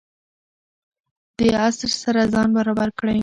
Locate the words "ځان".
2.33-2.47